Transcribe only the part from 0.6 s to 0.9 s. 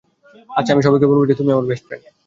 আমি